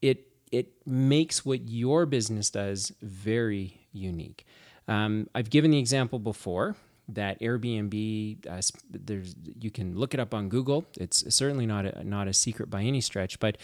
it 0.01 0.29
it 0.53 0.87
makes 0.87 1.45
what 1.45 1.69
your 1.69 2.07
business 2.07 2.49
does 2.49 2.93
very 3.03 3.81
unique. 3.93 4.47
Um, 4.87 5.29
I've 5.35 5.51
given 5.51 5.73
the 5.73 5.79
example 5.79 6.19
before 6.19 6.77
that 7.09 7.41
Airbnb. 7.41 8.47
Uh, 8.47 8.61
there's 8.91 9.35
you 9.61 9.71
can 9.71 9.97
look 9.97 10.15
it 10.15 10.21
up 10.21 10.35
on 10.35 10.49
Google. 10.49 10.87
It's 10.99 11.35
certainly 11.35 11.67
not 11.67 11.87
a, 11.87 12.05
not 12.05 12.29
a 12.29 12.33
secret 12.33 12.71
by 12.71 12.83
any 12.83 13.01
stretch. 13.01 13.39
But 13.39 13.59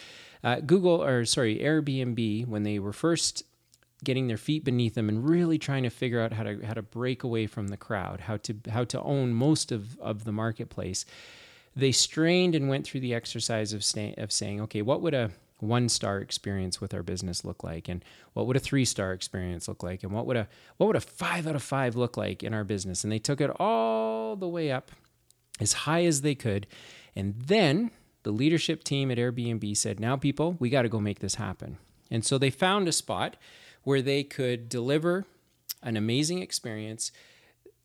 uh, 0.44 0.60
Google 0.60 1.02
or 1.02 1.24
sorry 1.24 1.58
Airbnb 1.58 2.46
when 2.46 2.62
they 2.62 2.78
were 2.78 2.92
first 2.92 3.44
getting 4.02 4.28
their 4.28 4.38
feet 4.38 4.64
beneath 4.64 4.94
them 4.94 5.08
and 5.08 5.28
really 5.28 5.58
trying 5.58 5.82
to 5.82 5.90
figure 5.90 6.20
out 6.20 6.32
how 6.32 6.42
to 6.42 6.64
how 6.64 6.74
to 6.74 6.82
break 6.82 7.22
away 7.22 7.46
from 7.46 7.68
the 7.68 7.76
crowd, 7.76 8.22
how 8.22 8.36
to 8.38 8.56
how 8.70 8.84
to 8.84 9.00
own 9.02 9.32
most 9.32 9.72
of 9.72 9.98
of 10.00 10.24
the 10.24 10.32
marketplace. 10.32 11.04
They 11.76 11.92
strained 11.92 12.54
and 12.54 12.68
went 12.68 12.84
through 12.84 13.00
the 13.00 13.14
exercise 13.14 13.72
of, 13.72 13.84
stay, 13.84 14.12
of 14.18 14.32
saying, 14.32 14.60
okay, 14.62 14.82
what 14.82 15.00
would 15.02 15.14
a 15.14 15.30
one 15.62 15.88
star 15.88 16.18
experience 16.18 16.80
with 16.80 16.94
our 16.94 17.02
business 17.02 17.44
look 17.44 17.62
like? 17.62 17.88
And 17.88 18.04
what 18.32 18.46
would 18.46 18.56
a 18.56 18.60
three 18.60 18.84
star 18.84 19.12
experience 19.12 19.68
look 19.68 19.82
like? 19.82 20.02
And 20.02 20.12
what 20.12 20.26
would 20.26 20.36
a 20.36 20.48
what 20.76 20.86
would 20.86 20.96
a 20.96 21.00
5 21.00 21.46
out 21.46 21.54
of 21.54 21.62
5 21.62 21.96
look 21.96 22.16
like 22.16 22.42
in 22.42 22.54
our 22.54 22.64
business? 22.64 23.04
And 23.04 23.12
they 23.12 23.18
took 23.18 23.40
it 23.40 23.50
all 23.60 24.36
the 24.36 24.48
way 24.48 24.70
up 24.70 24.90
as 25.60 25.72
high 25.72 26.04
as 26.04 26.22
they 26.22 26.34
could. 26.34 26.66
And 27.14 27.34
then 27.36 27.90
the 28.22 28.30
leadership 28.30 28.84
team 28.84 29.10
at 29.10 29.18
Airbnb 29.18 29.76
said 29.76 30.00
now 30.00 30.16
people 30.16 30.56
we 30.58 30.70
got 30.70 30.82
to 30.82 30.88
go 30.88 31.00
make 31.00 31.20
this 31.20 31.36
happen. 31.36 31.78
And 32.10 32.24
so 32.24 32.38
they 32.38 32.50
found 32.50 32.88
a 32.88 32.92
spot 32.92 33.36
where 33.82 34.02
they 34.02 34.22
could 34.22 34.68
deliver 34.68 35.24
an 35.82 35.96
amazing 35.96 36.42
experience 36.42 37.12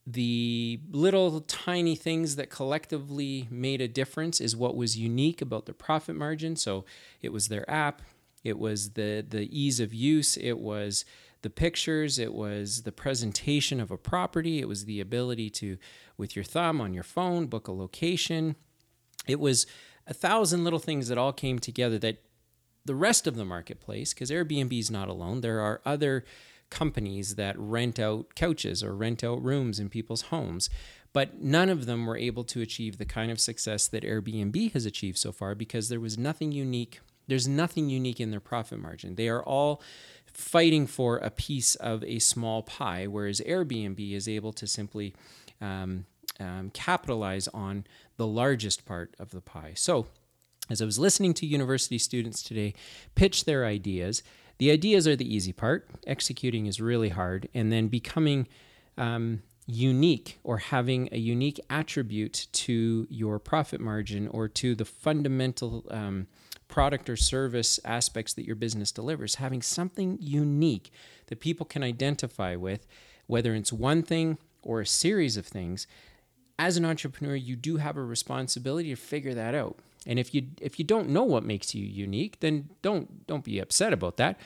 the 0.07 0.79
little 0.91 1.41
tiny 1.41 1.95
things 1.95 2.35
that 2.35 2.49
collectively 2.49 3.47
made 3.49 3.81
a 3.81 3.87
difference 3.87 4.39
is 4.39 4.55
what 4.55 4.75
was 4.75 4.97
unique 4.97 5.41
about 5.41 5.65
their 5.65 5.73
profit 5.73 6.15
margin. 6.15 6.55
So 6.55 6.85
it 7.21 7.33
was 7.33 7.47
their 7.47 7.69
app, 7.69 8.01
it 8.43 8.59
was 8.59 8.91
the 8.91 9.25
the 9.27 9.49
ease 9.51 9.79
of 9.79 9.93
use, 9.93 10.37
it 10.37 10.59
was 10.59 11.05
the 11.41 11.49
pictures, 11.49 12.19
it 12.19 12.33
was 12.33 12.83
the 12.83 12.91
presentation 12.91 13.79
of 13.79 13.91
a 13.91 13.97
property, 13.97 14.59
it 14.59 14.67
was 14.67 14.85
the 14.85 15.01
ability 15.01 15.49
to 15.51 15.77
with 16.17 16.35
your 16.35 16.45
thumb 16.45 16.79
on 16.79 16.93
your 16.93 17.03
phone 17.03 17.47
book 17.47 17.67
a 17.67 17.71
location. 17.71 18.55
It 19.27 19.39
was 19.39 19.65
a 20.05 20.13
thousand 20.13 20.63
little 20.63 20.79
things 20.79 21.07
that 21.07 21.17
all 21.17 21.33
came 21.33 21.57
together 21.57 21.97
that 21.99 22.21
the 22.85 22.93
rest 22.93 23.25
of 23.25 23.35
the 23.35 23.45
marketplace 23.45 24.13
because 24.13 24.29
Airbnb 24.29 24.77
is 24.79 24.91
not 24.91 25.09
alone. 25.09 25.41
There 25.41 25.59
are 25.59 25.81
other 25.83 26.23
companies 26.75 27.35
that 27.35 27.57
rent 27.57 27.97
out 27.97 28.35
couches 28.35 28.83
or 28.83 28.93
rent 28.93 29.23
out 29.23 29.41
rooms 29.41 29.79
in 29.79 29.89
people's 29.89 30.23
homes. 30.23 30.69
But 31.13 31.41
none 31.41 31.69
of 31.69 31.85
them 31.85 32.05
were 32.05 32.17
able 32.17 32.43
to 32.43 32.61
achieve 32.61 32.97
the 32.97 33.05
kind 33.05 33.31
of 33.31 33.39
success 33.39 33.87
that 33.87 34.03
Airbnb 34.03 34.73
has 34.73 34.85
achieved 34.85 35.17
so 35.17 35.31
far 35.31 35.55
because 35.55 35.87
there 35.87 36.01
was 36.01 36.17
nothing 36.17 36.51
unique. 36.51 36.99
There's 37.27 37.47
nothing 37.47 37.89
unique 37.89 38.19
in 38.19 38.31
their 38.31 38.41
profit 38.41 38.79
margin. 38.79 39.15
They 39.15 39.29
are 39.29 39.41
all 39.41 39.81
fighting 40.25 40.85
for 40.85 41.17
a 41.17 41.29
piece 41.29 41.75
of 41.75 42.03
a 42.03 42.19
small 42.19 42.61
pie, 42.61 43.07
whereas 43.07 43.39
Airbnb 43.39 44.13
is 44.13 44.27
able 44.27 44.51
to 44.51 44.67
simply 44.67 45.15
um, 45.61 46.05
um, 46.37 46.69
capitalize 46.73 47.47
on 47.47 47.85
the 48.17 48.27
largest 48.27 48.85
part 48.85 49.15
of 49.17 49.31
the 49.31 49.39
pie. 49.39 49.71
So, 49.75 50.07
as 50.69 50.81
I 50.81 50.85
was 50.85 50.99
listening 50.99 51.33
to 51.35 51.45
university 51.45 51.97
students 51.97 52.43
today 52.43 52.73
pitch 53.13 53.45
their 53.45 53.65
ideas, 53.65 54.21
the 54.57 54.71
ideas 54.71 55.07
are 55.07 55.15
the 55.15 55.33
easy 55.33 55.53
part. 55.53 55.87
Executing 56.07 56.65
is 56.65 56.79
really 56.79 57.09
hard. 57.09 57.49
And 57.53 57.71
then 57.71 57.87
becoming 57.87 58.47
um, 58.97 59.41
unique 59.67 60.39
or 60.43 60.57
having 60.57 61.09
a 61.11 61.17
unique 61.17 61.59
attribute 61.69 62.47
to 62.51 63.07
your 63.09 63.39
profit 63.39 63.81
margin 63.81 64.27
or 64.27 64.47
to 64.47 64.75
the 64.75 64.85
fundamental 64.85 65.85
um, 65.89 66.27
product 66.67 67.09
or 67.09 67.15
service 67.15 67.79
aspects 67.83 68.33
that 68.33 68.45
your 68.45 68.55
business 68.55 68.91
delivers, 68.91 69.35
having 69.35 69.61
something 69.61 70.17
unique 70.19 70.91
that 71.27 71.39
people 71.39 71.65
can 71.65 71.83
identify 71.83 72.55
with, 72.55 72.87
whether 73.27 73.53
it's 73.53 73.73
one 73.73 74.03
thing 74.03 74.37
or 74.61 74.81
a 74.81 74.85
series 74.85 75.37
of 75.37 75.45
things. 75.45 75.87
As 76.57 76.77
an 76.77 76.85
entrepreneur, 76.85 77.35
you 77.35 77.55
do 77.55 77.77
have 77.77 77.97
a 77.97 78.03
responsibility 78.03 78.89
to 78.89 78.95
figure 78.95 79.33
that 79.33 79.53
out. 79.53 79.79
And 80.05 80.19
if 80.19 80.33
you 80.33 80.47
if 80.61 80.77
you 80.79 80.85
don't 80.85 81.09
know 81.09 81.23
what 81.23 81.43
makes 81.43 81.73
you 81.73 81.85
unique, 81.85 82.39
then 82.39 82.69
don't 82.81 83.25
don't 83.27 83.43
be 83.43 83.59
upset 83.59 83.93
about 83.93 84.17
that. 84.17 84.39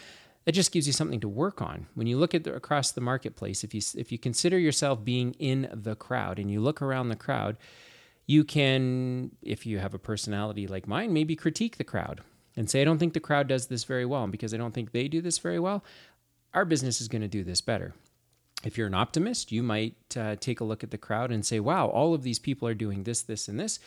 That 0.45 0.53
just 0.53 0.71
gives 0.71 0.87
you 0.87 0.93
something 0.93 1.19
to 1.19 1.29
work 1.29 1.61
on. 1.61 1.87
When 1.93 2.07
you 2.07 2.17
look 2.17 2.33
at 2.33 2.43
the, 2.43 2.55
across 2.55 2.91
the 2.91 3.01
marketplace, 3.01 3.63
if 3.63 3.73
you 3.73 3.81
if 3.95 4.11
you 4.11 4.17
consider 4.17 4.57
yourself 4.57 5.03
being 5.03 5.33
in 5.33 5.69
the 5.71 5.95
crowd 5.95 6.39
and 6.39 6.49
you 6.49 6.61
look 6.61 6.81
around 6.81 7.09
the 7.09 7.15
crowd, 7.15 7.57
you 8.29 8.43
can, 8.43 9.31
if 9.41 9.65
you 9.65 9.79
have 9.79 9.95
a 9.95 9.99
personality 9.99 10.67
like 10.67 10.87
mine, 10.87 11.11
maybe 11.11 11.35
critique 11.35 11.77
the 11.77 11.83
crowd 11.83 12.21
and 12.55 12.69
say, 12.69 12.79
I 12.79 12.83
don't 12.85 12.99
think 12.99 13.13
the 13.13 13.19
crowd 13.19 13.47
does 13.47 13.67
this 13.67 13.85
very 13.85 14.05
well. 14.05 14.21
And 14.23 14.31
because 14.31 14.53
I 14.53 14.57
don't 14.57 14.71
think 14.71 14.91
they 14.91 15.07
do 15.07 15.19
this 15.19 15.39
very 15.39 15.57
well, 15.57 15.83
our 16.53 16.63
business 16.63 17.01
is 17.01 17.07
going 17.07 17.23
to 17.23 17.27
do 17.27 17.43
this 17.43 17.59
better. 17.59 17.95
If 18.63 18.77
you're 18.77 18.85
an 18.85 18.93
optimist, 18.93 19.51
you 19.51 19.63
might 19.63 19.95
uh, 20.15 20.35
take 20.35 20.59
a 20.59 20.63
look 20.63 20.83
at 20.83 20.91
the 20.91 20.97
crowd 20.97 21.31
and 21.31 21.43
say, 21.43 21.59
wow, 21.59 21.87
all 21.87 22.13
of 22.13 22.21
these 22.21 22.37
people 22.37 22.67
are 22.67 22.75
doing 22.75 23.03
this, 23.03 23.23
this, 23.23 23.47
and 23.47 23.59
this. 23.59 23.79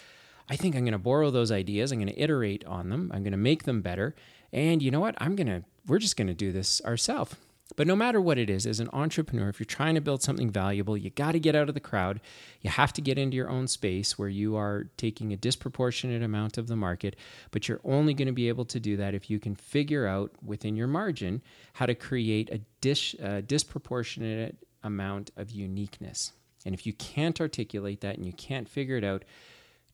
I 0.48 0.56
think 0.56 0.74
I'm 0.74 0.84
going 0.84 0.92
to 0.92 0.98
borrow 0.98 1.30
those 1.30 1.52
ideas. 1.52 1.92
I'm 1.92 1.98
going 1.98 2.12
to 2.12 2.20
iterate 2.20 2.64
on 2.64 2.90
them. 2.90 3.10
I'm 3.14 3.22
going 3.22 3.32
to 3.32 3.38
make 3.38 3.64
them 3.64 3.80
better. 3.80 4.14
And 4.52 4.82
you 4.82 4.90
know 4.90 5.00
what? 5.00 5.14
I'm 5.18 5.36
going 5.36 5.46
to, 5.46 5.64
we're 5.86 5.98
just 5.98 6.16
going 6.16 6.28
to 6.28 6.34
do 6.34 6.52
this 6.52 6.80
ourselves. 6.82 7.36
But 7.74 7.86
no 7.86 7.96
matter 7.96 8.20
what 8.20 8.36
it 8.36 8.50
is, 8.50 8.66
as 8.66 8.80
an 8.80 8.90
entrepreneur, 8.92 9.48
if 9.48 9.58
you're 9.58 9.64
trying 9.64 9.94
to 9.94 10.02
build 10.02 10.22
something 10.22 10.50
valuable, 10.50 10.94
you 10.94 11.08
got 11.08 11.32
to 11.32 11.40
get 11.40 11.54
out 11.54 11.70
of 11.70 11.74
the 11.74 11.80
crowd. 11.80 12.20
You 12.60 12.68
have 12.68 12.92
to 12.92 13.00
get 13.00 13.16
into 13.16 13.34
your 13.34 13.48
own 13.48 13.66
space 13.66 14.18
where 14.18 14.28
you 14.28 14.56
are 14.56 14.88
taking 14.98 15.32
a 15.32 15.38
disproportionate 15.38 16.22
amount 16.22 16.58
of 16.58 16.66
the 16.66 16.76
market. 16.76 17.16
But 17.50 17.68
you're 17.68 17.80
only 17.82 18.12
going 18.12 18.26
to 18.26 18.32
be 18.32 18.48
able 18.48 18.66
to 18.66 18.78
do 18.78 18.98
that 18.98 19.14
if 19.14 19.30
you 19.30 19.38
can 19.38 19.54
figure 19.54 20.06
out 20.06 20.32
within 20.44 20.76
your 20.76 20.86
margin 20.86 21.40
how 21.72 21.86
to 21.86 21.94
create 21.94 22.50
a 22.50 22.60
dish, 22.82 23.16
disproportionate 23.46 24.56
amount 24.82 25.30
of 25.38 25.50
uniqueness. 25.50 26.32
And 26.66 26.74
if 26.74 26.86
you 26.86 26.92
can't 26.92 27.40
articulate 27.40 28.02
that 28.02 28.16
and 28.16 28.26
you 28.26 28.34
can't 28.34 28.68
figure 28.68 28.98
it 28.98 29.04
out, 29.04 29.24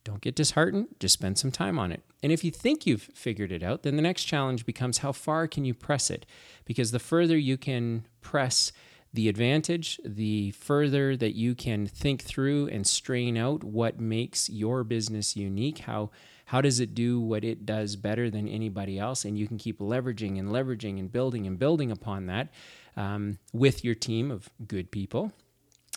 don't 0.08 0.22
get 0.22 0.34
disheartened, 0.34 0.88
just 0.98 1.12
spend 1.12 1.36
some 1.38 1.52
time 1.52 1.78
on 1.78 1.92
it. 1.92 2.02
And 2.22 2.32
if 2.32 2.42
you 2.42 2.50
think 2.50 2.86
you've 2.86 3.10
figured 3.14 3.52
it 3.52 3.62
out, 3.62 3.82
then 3.82 3.96
the 3.96 4.02
next 4.02 4.24
challenge 4.24 4.64
becomes 4.64 4.98
how 4.98 5.12
far 5.12 5.46
can 5.46 5.66
you 5.66 5.74
press 5.74 6.10
it? 6.10 6.24
Because 6.64 6.90
the 6.90 6.98
further 6.98 7.36
you 7.36 7.58
can 7.58 8.06
press 8.22 8.72
the 9.12 9.28
advantage, 9.28 10.00
the 10.04 10.50
further 10.52 11.14
that 11.16 11.34
you 11.34 11.54
can 11.54 11.86
think 11.86 12.22
through 12.22 12.68
and 12.68 12.86
strain 12.86 13.36
out 13.36 13.62
what 13.62 14.00
makes 14.00 14.48
your 14.48 14.82
business 14.82 15.36
unique, 15.36 15.80
how 15.80 16.10
how 16.46 16.62
does 16.62 16.80
it 16.80 16.94
do 16.94 17.20
what 17.20 17.44
it 17.44 17.66
does 17.66 17.94
better 17.94 18.30
than 18.30 18.48
anybody 18.48 18.98
else, 18.98 19.26
and 19.26 19.38
you 19.38 19.46
can 19.46 19.58
keep 19.58 19.80
leveraging 19.80 20.38
and 20.38 20.48
leveraging 20.48 20.98
and 20.98 21.12
building 21.12 21.46
and 21.46 21.58
building 21.58 21.90
upon 21.90 22.24
that 22.26 22.48
um, 22.96 23.38
with 23.52 23.84
your 23.84 23.94
team 23.94 24.30
of 24.30 24.48
good 24.66 24.90
people. 24.90 25.30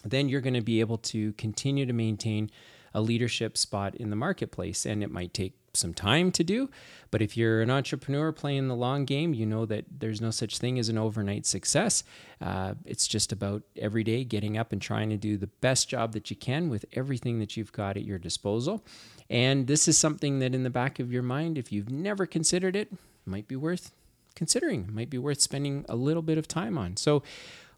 Then 0.03 0.27
you're 0.27 0.41
going 0.41 0.55
to 0.55 0.61
be 0.61 0.81
able 0.81 0.97
to 0.97 1.31
continue 1.33 1.85
to 1.85 1.93
maintain 1.93 2.51
a 2.93 3.01
leadership 3.01 3.57
spot 3.57 3.95
in 3.95 4.09
the 4.09 4.15
marketplace. 4.15 4.85
And 4.85 5.03
it 5.03 5.11
might 5.11 5.33
take 5.33 5.53
some 5.73 5.93
time 5.93 6.31
to 6.31 6.43
do, 6.43 6.69
but 7.11 7.21
if 7.21 7.37
you're 7.37 7.61
an 7.61 7.69
entrepreneur 7.69 8.31
playing 8.31 8.67
the 8.67 8.75
long 8.75 9.05
game, 9.05 9.33
you 9.33 9.45
know 9.45 9.65
that 9.65 9.85
there's 9.89 10.19
no 10.19 10.29
such 10.29 10.57
thing 10.57 10.77
as 10.77 10.89
an 10.89 10.97
overnight 10.97 11.45
success. 11.45 12.03
Uh, 12.41 12.73
it's 12.85 13.07
just 13.07 13.31
about 13.31 13.63
every 13.77 14.03
day 14.03 14.23
getting 14.23 14.57
up 14.57 14.73
and 14.73 14.81
trying 14.81 15.09
to 15.09 15.17
do 15.17 15.37
the 15.37 15.47
best 15.47 15.87
job 15.87 16.11
that 16.11 16.29
you 16.29 16.35
can 16.35 16.69
with 16.69 16.85
everything 16.93 17.39
that 17.39 17.55
you've 17.55 17.71
got 17.71 17.95
at 17.95 18.03
your 18.03 18.19
disposal. 18.19 18.83
And 19.29 19.67
this 19.67 19.87
is 19.87 19.97
something 19.97 20.39
that 20.39 20.53
in 20.53 20.63
the 20.63 20.69
back 20.69 20.99
of 20.99 21.11
your 21.11 21.23
mind, 21.23 21.57
if 21.57 21.71
you've 21.71 21.89
never 21.89 22.25
considered 22.25 22.75
it, 22.75 22.91
might 23.25 23.47
be 23.47 23.55
worth 23.55 23.91
considering, 24.35 24.89
might 24.91 25.09
be 25.09 25.17
worth 25.17 25.41
spending 25.41 25.85
a 25.87 25.95
little 25.95 26.21
bit 26.21 26.37
of 26.37 26.47
time 26.47 26.77
on. 26.77 26.97
So, 26.97 27.23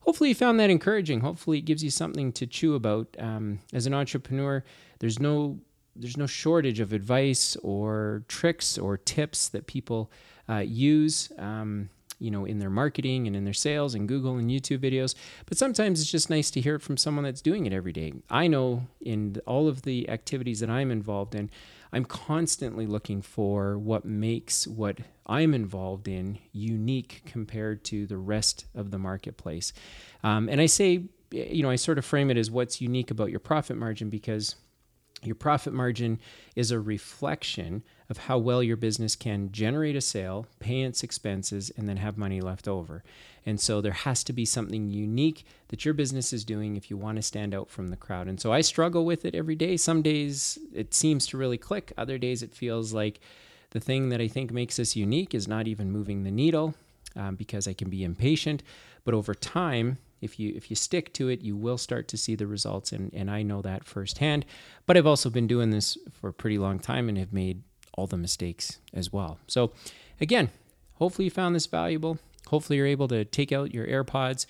hopefully 0.04 0.30
you 0.30 0.36
found 0.36 0.60
that 0.60 0.70
encouraging. 0.70 1.22
Hopefully 1.22 1.58
it 1.58 1.66
gives 1.66 1.84
you 1.84 1.90
something 1.90 2.32
to 2.34 2.48
chew 2.48 2.76
about. 2.76 3.08
Um, 3.20 3.60
as 3.74 3.86
an 3.86 3.94
entrepreneur, 3.94 4.64
there's 5.00 5.20
no 5.20 5.60
there's 5.96 6.18
no 6.18 6.26
shortage 6.26 6.80
of 6.80 6.92
advice 6.92 7.56
or 7.58 8.24
tricks 8.28 8.80
or 8.80 8.98
tips 8.98 9.50
that 9.50 9.68
people 9.68 10.12
uh, 10.50 10.58
use. 10.58 11.32
Um, 11.38 11.90
you 12.20 12.32
know, 12.32 12.46
in 12.46 12.58
their 12.60 12.70
marketing 12.70 13.28
and 13.28 13.36
in 13.36 13.44
their 13.44 13.54
sales 13.54 13.96
and 13.96 14.08
Google 14.08 14.38
and 14.38 14.50
YouTube 14.50 14.78
videos. 14.78 15.14
But 15.46 15.58
sometimes 15.58 16.00
it's 16.00 16.10
just 16.10 16.30
nice 16.30 16.50
to 16.52 16.62
hear 16.62 16.76
it 16.76 16.82
from 16.82 16.96
someone 16.96 17.26
that's 17.26 17.42
doing 17.42 17.66
it 17.66 17.74
every 17.74 17.92
day. 17.92 18.14
I 18.30 18.48
know 18.48 18.88
in 19.02 19.42
all 19.46 19.68
of 19.68 19.82
the 19.82 20.08
activities 20.10 20.62
that 20.62 20.70
I'm 20.70 20.90
involved 20.90 21.36
in, 21.36 21.50
I'm 21.94 22.06
constantly 22.06 22.88
looking 22.88 23.22
for 23.22 23.78
what 23.78 24.04
makes 24.04 24.68
what 24.68 24.98
I'm 25.28 25.54
involved 25.54 26.08
in 26.08 26.40
unique 26.52 27.22
compared 27.26 27.84
to 27.86 28.08
the 28.08 28.18
rest 28.18 28.66
of 28.76 28.92
the 28.92 28.98
marketplace. 28.98 29.72
Um, 30.24 30.50
and 30.50 30.60
I 30.60 30.66
say, 30.66 31.04
you 31.32 31.64
know, 31.64 31.70
I 31.70 31.78
sort 31.78 31.98
of 31.98 32.06
frame 32.06 32.32
it 32.32 32.38
as 32.38 32.52
what's 32.52 32.82
unique 32.82 33.12
about 33.12 33.30
your 33.30 33.40
profit 33.40 33.78
margin 33.78 34.10
because 34.10 34.56
Your 35.26 35.36
profit 35.36 35.74
margin 35.74 36.20
is 36.56 36.72
a 36.72 36.80
reflection 36.80 37.84
of 38.10 38.18
how 38.18 38.38
well 38.38 38.62
your 38.62 38.78
business 38.78 39.16
can 39.16 39.52
generate 39.52 39.96
a 39.96 40.02
sale, 40.02 40.46
pay 40.60 40.82
its 40.82 41.04
expenses, 41.04 41.72
and 41.78 41.88
then 41.88 41.98
have 41.98 42.18
money 42.18 42.42
left 42.42 42.68
over. 42.68 43.04
And 43.46 43.60
so 43.60 43.82
there 43.82 43.94
has 43.94 44.24
to 44.26 44.34
be 44.34 44.46
something 44.46 44.90
unique 44.90 45.46
that 45.70 45.86
your 45.86 45.94
business 45.94 46.32
is 46.32 46.46
doing 46.46 46.76
if 46.76 46.90
you 46.90 46.98
want 46.98 47.18
to 47.18 47.22
stand 47.22 47.54
out 47.54 47.70
from 47.70 47.90
the 47.90 47.98
crowd. 47.98 48.28
And 48.28 48.40
so 48.40 48.54
I 48.54 48.62
struggle 48.62 49.06
with 49.06 49.26
it 49.26 49.36
every 49.36 49.56
day. 49.56 49.78
Some 49.78 50.02
days 50.02 50.58
it 50.74 50.94
seems 50.94 51.28
to 51.28 51.38
really 51.38 51.58
click, 51.58 51.92
other 51.98 52.18
days 52.18 52.44
it 52.44 52.56
feels 52.56 52.94
like 52.94 53.20
the 53.72 53.80
thing 53.80 54.10
that 54.10 54.22
I 54.22 54.28
think 54.28 54.52
makes 54.52 54.80
us 54.80 54.96
unique 54.96 55.34
is 55.34 55.48
not 55.48 55.68
even 55.68 55.92
moving 55.92 56.24
the 56.24 56.32
needle 56.32 56.76
um, 57.16 57.36
because 57.36 57.68
I 57.68 57.74
can 57.74 57.90
be 57.90 58.04
impatient. 58.04 58.64
But 59.04 59.14
over 59.14 59.34
time, 59.34 59.98
if 60.22 60.40
you 60.40 60.54
if 60.56 60.70
you 60.70 60.76
stick 60.76 61.12
to 61.14 61.28
it, 61.28 61.42
you 61.42 61.58
will 61.58 61.78
start 61.78 62.08
to 62.10 62.18
see 62.18 62.36
the 62.36 62.48
results, 62.48 62.94
and 62.94 63.14
and 63.14 63.30
I 63.30 63.44
know 63.44 63.62
that 63.62 63.84
firsthand. 63.84 64.46
But 64.86 64.96
I've 64.96 65.08
also 65.08 65.30
been 65.30 65.48
doing 65.48 65.72
this 65.72 65.98
for 66.14 66.30
a 66.30 66.34
pretty 66.34 66.58
long 66.58 66.80
time 66.80 67.10
and 67.10 67.18
have 67.18 67.34
made 67.34 67.62
all 67.94 68.08
the 68.08 68.18
mistakes 68.18 68.80
as 68.94 69.12
well. 69.12 69.40
So, 69.48 69.72
again, 70.20 70.50
hopefully 70.96 71.26
you 71.26 71.32
found 71.32 71.56
this 71.56 71.66
valuable. 71.66 72.20
Hopefully 72.48 72.78
you're 72.78 72.88
able 72.88 73.08
to 73.10 73.26
take 73.26 73.52
out 73.52 73.74
your 73.74 73.88
AirPods. 73.88 74.46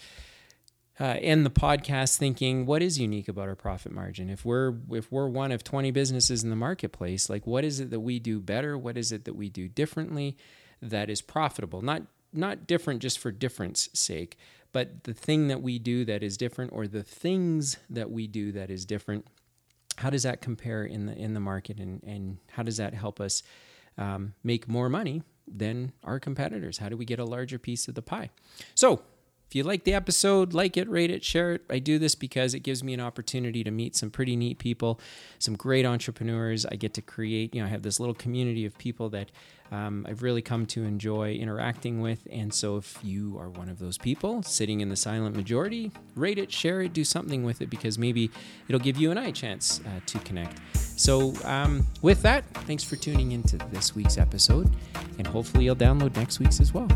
Uh, 0.99 1.15
the 1.15 1.49
podcast 1.49 2.17
thinking 2.17 2.67
what 2.67 2.83
is 2.83 2.99
unique 2.99 3.27
about 3.27 3.49
our 3.49 3.55
profit 3.55 3.91
margin 3.91 4.29
if 4.29 4.45
we're 4.45 4.75
if 4.91 5.11
we're 5.11 5.27
one 5.27 5.51
of 5.51 5.63
20 5.63 5.89
businesses 5.89 6.43
in 6.43 6.51
the 6.51 6.55
marketplace 6.55 7.31
like 7.31 7.47
what 7.47 7.65
is 7.65 7.79
it 7.79 7.89
that 7.89 8.01
we 8.01 8.19
do 8.19 8.39
better 8.39 8.77
what 8.77 8.95
is 8.95 9.11
it 9.11 9.25
that 9.25 9.35
we 9.35 9.49
do 9.49 9.67
differently 9.67 10.37
that 10.83 11.09
is 11.09 11.19
profitable 11.19 11.81
not 11.81 12.03
not 12.31 12.67
different 12.67 13.01
just 13.01 13.17
for 13.17 13.31
difference 13.31 13.89
sake 13.91 14.37
but 14.71 15.03
the 15.05 15.15
thing 15.15 15.47
that 15.47 15.63
we 15.63 15.79
do 15.79 16.05
that 16.05 16.21
is 16.21 16.37
different 16.37 16.71
or 16.71 16.85
the 16.85 17.03
things 17.03 17.77
that 17.89 18.11
we 18.11 18.27
do 18.27 18.51
that 18.51 18.69
is 18.69 18.85
different 18.85 19.25
how 19.97 20.09
does 20.09 20.23
that 20.23 20.41
compare 20.41 20.83
in 20.83 21.05
the 21.05 21.15
in 21.15 21.33
the 21.33 21.39
market 21.39 21.79
and 21.79 22.01
and 22.03 22.37
how 22.51 22.63
does 22.63 22.77
that 22.77 22.93
help 22.93 23.19
us 23.19 23.43
um, 23.97 24.33
make 24.43 24.67
more 24.67 24.89
money 24.89 25.23
than 25.47 25.91
our 26.03 26.19
competitors? 26.19 26.77
How 26.77 26.89
do 26.89 26.97
we 26.97 27.05
get 27.05 27.19
a 27.19 27.25
larger 27.25 27.59
piece 27.59 27.87
of 27.87 27.95
the 27.95 28.01
pie? 28.01 28.29
So 28.75 29.01
if 29.53 29.57
you 29.57 29.61
like 29.61 29.83
the 29.83 29.93
episode, 29.93 30.55
like 30.55 30.77
it, 30.77 30.89
rate 30.89 31.11
it, 31.11 31.23
share 31.23 31.51
it. 31.51 31.61
I 31.69 31.77
do 31.77 31.99
this 31.99 32.15
because 32.15 32.55
it 32.55 32.61
gives 32.61 32.83
me 32.83 32.91
an 32.95 32.99
opportunity 32.99 33.63
to 33.63 33.69
meet 33.69 33.95
some 33.95 34.09
pretty 34.09 34.35
neat 34.35 34.57
people, 34.57 34.99
some 35.37 35.55
great 35.55 35.85
entrepreneurs. 35.85 36.65
I 36.65 36.73
get 36.73 36.95
to 36.95 37.03
create, 37.03 37.53
you 37.53 37.61
know, 37.61 37.67
I 37.67 37.69
have 37.69 37.83
this 37.83 37.99
little 37.99 38.15
community 38.15 38.65
of 38.65 38.75
people 38.79 39.09
that 39.09 39.29
um, 39.71 40.07
I've 40.09 40.23
really 40.23 40.41
come 40.41 40.65
to 40.67 40.83
enjoy 40.83 41.35
interacting 41.35 42.01
with. 42.01 42.27
And 42.31 42.51
so 42.51 42.77
if 42.77 42.97
you 43.03 43.37
are 43.37 43.47
one 43.47 43.69
of 43.69 43.77
those 43.77 43.99
people 43.99 44.41
sitting 44.41 44.81
in 44.81 44.89
the 44.89 44.95
silent 44.95 45.35
majority, 45.35 45.91
rate 46.15 46.39
it, 46.39 46.51
share 46.51 46.81
it, 46.81 46.91
do 46.91 47.03
something 47.03 47.43
with 47.43 47.61
it 47.61 47.69
because 47.69 47.99
maybe 47.99 48.31
it'll 48.67 48.81
give 48.81 48.97
you 48.97 49.11
and 49.11 49.19
I 49.19 49.27
a 49.27 49.31
chance 49.31 49.81
uh, 49.85 49.99
to 50.07 50.17
connect. 50.19 50.61
So, 50.99 51.35
um, 51.43 51.85
with 52.01 52.23
that, 52.23 52.43
thanks 52.65 52.83
for 52.83 52.95
tuning 52.95 53.33
into 53.33 53.57
this 53.71 53.95
week's 53.95 54.17
episode, 54.17 54.75
and 55.19 55.27
hopefully, 55.27 55.65
you'll 55.65 55.75
download 55.75 56.15
next 56.15 56.39
week's 56.39 56.59
as 56.59 56.71
well. 56.71 56.87